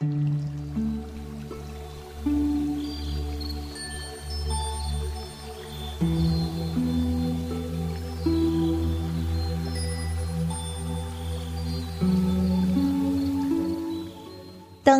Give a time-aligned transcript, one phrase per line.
[0.00, 0.06] 登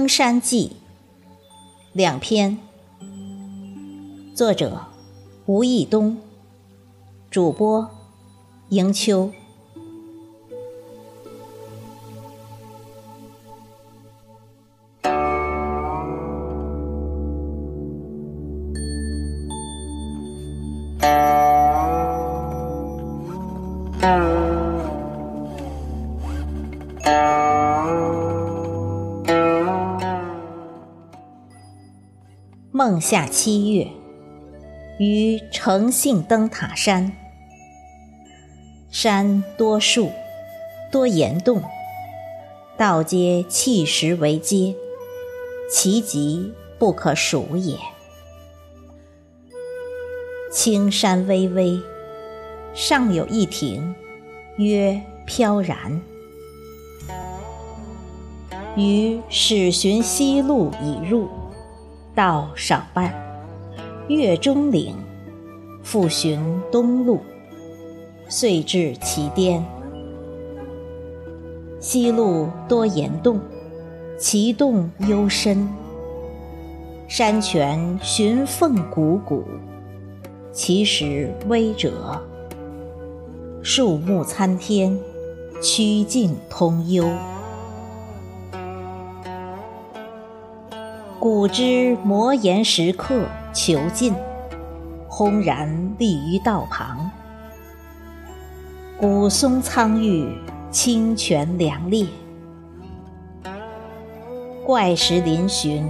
[0.08, 0.72] 山记
[1.92, 2.58] 两篇，
[4.34, 4.86] 作者
[5.46, 6.16] 吴义东，
[7.30, 7.88] 主播
[8.70, 9.30] 迎秋。
[32.70, 33.88] 孟夏七月，
[34.98, 37.12] 于诚信灯塔山，
[38.90, 40.10] 山多树，
[40.90, 41.62] 多岩洞，
[42.76, 44.74] 道皆砌石为阶，
[45.70, 47.76] 其极不可数也。
[50.60, 51.80] 青山巍巍，
[52.74, 53.94] 上有一亭，
[54.56, 56.02] 曰飘然。
[58.76, 61.28] 于始寻西路已入。
[62.12, 63.14] 道少半，
[64.08, 64.96] 越中岭，
[65.84, 66.40] 复寻
[66.72, 67.20] 东路，
[68.28, 69.64] 遂至其巅。
[71.78, 73.40] 西路多岩洞，
[74.18, 75.68] 其洞幽深。
[77.06, 79.44] 山泉寻凤汩汩，
[80.58, 82.20] 其实微者。
[83.62, 84.98] 树木参天，
[85.62, 87.08] 曲径通幽。
[91.20, 93.22] 古之摩岩石刻
[93.54, 94.12] 遒劲，
[95.06, 97.08] 轰然立于道旁。
[98.98, 100.28] 古松苍郁，
[100.72, 102.08] 清泉凉冽。
[104.66, 105.84] 怪石嶙峋，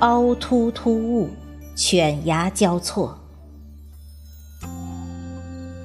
[0.00, 1.28] 凹凸突兀，
[1.76, 3.16] 犬牙交错。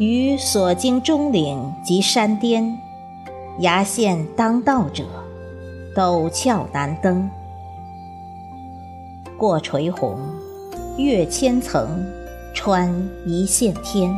[0.03, 2.77] 于所经中岭及山巅，
[3.59, 5.05] 崖陷当道者，
[5.95, 7.29] 陡峭难登。
[9.37, 10.19] 过垂虹，
[10.97, 12.05] 越千层，
[12.53, 12.93] 穿
[13.25, 14.13] 一线天。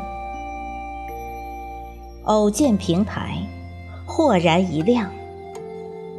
[2.23, 3.37] 偶见平台，
[4.07, 5.11] 豁然一亮，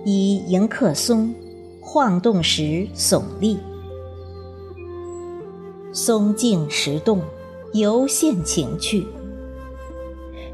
[0.05, 1.35] 以迎客松，
[1.81, 3.59] 晃动时耸立。
[5.93, 7.21] 松径石动，
[7.73, 9.05] 犹现情趣。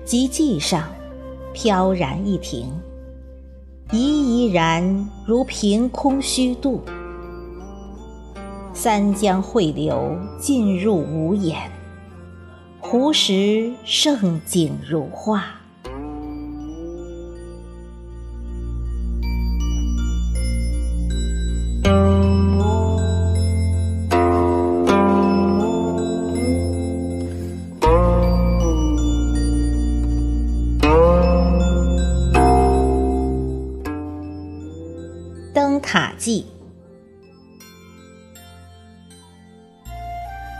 [0.05, 0.91] 即髻上，
[1.53, 2.69] 飘然一停，
[3.93, 6.83] 怡怡然如凭空虚度。
[8.75, 11.71] 三江汇流，尽入无眼。
[12.81, 15.62] 湖石胜景如画。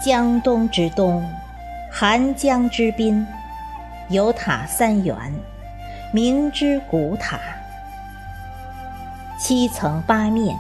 [0.05, 1.25] 江东之东，
[1.89, 3.25] 寒江之滨，
[4.09, 5.17] 有塔三元，
[6.13, 7.39] 名之古塔。
[9.39, 10.59] 七层八面，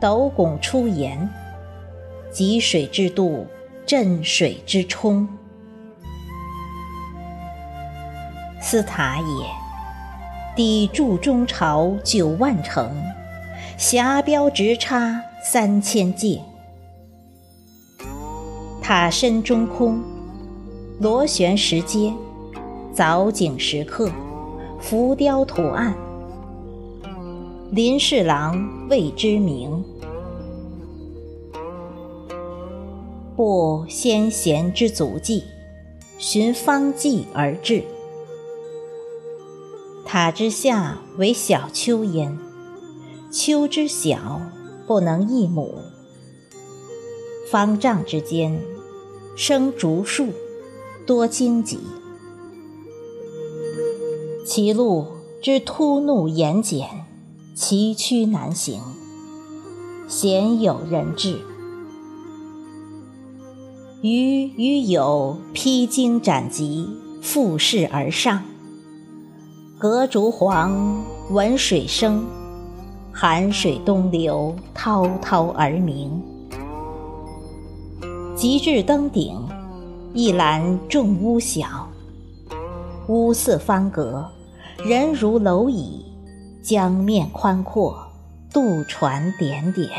[0.00, 1.28] 斗拱出檐，
[2.32, 3.46] 汲水之渡，
[3.84, 5.28] 镇水之冲。
[8.62, 12.90] 斯塔也，砥柱中朝九万城，
[13.76, 16.40] 霞标直插三千界。
[18.90, 20.02] 塔身中空，
[20.98, 22.12] 螺旋石阶，
[22.92, 24.10] 藻井石刻，
[24.80, 25.94] 浮雕图案。
[27.70, 29.84] 林侍郎谓之名。
[33.36, 35.44] 步先贤之足迹，
[36.18, 37.84] 寻方迹而至。
[40.04, 42.36] 塔之下为小丘焉，
[43.30, 44.40] 丘之小，
[44.88, 45.78] 不能一亩。
[47.52, 48.60] 方丈之间。
[49.36, 50.28] 生竹树，
[51.06, 51.78] 多荆棘。
[54.44, 55.06] 其路
[55.40, 56.88] 之突怒严简，
[57.54, 58.80] 崎岖难行，
[60.08, 61.38] 鲜有人至。
[64.02, 66.88] 余与友披荆斩棘，
[67.22, 68.42] 负势而上。
[69.78, 72.26] 隔竹黄，闻水声，
[73.12, 76.22] 寒水东流，滔滔而鸣。
[78.40, 79.38] 及至登顶，
[80.14, 81.90] 一览众屋小，
[83.06, 84.32] 屋色方格，
[84.78, 86.06] 人如蝼蚁，
[86.62, 88.10] 江面宽阔，
[88.50, 89.90] 渡船点点。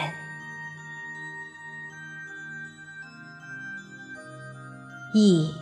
[5.13, 5.53] 忆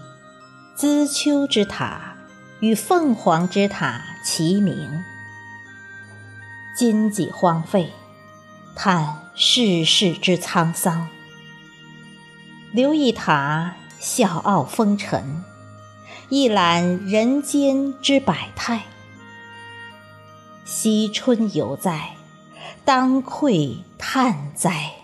[0.73, 2.15] 资丘之塔
[2.61, 5.03] 与凤凰之塔齐名，
[6.77, 7.91] 今几荒废，
[8.73, 11.09] 叹世事之沧桑。
[12.71, 15.43] 留一塔，笑傲风尘；
[16.29, 18.83] 一览人间之百态。
[20.65, 22.11] 惜春犹在，
[22.85, 24.98] 当愧叹哉！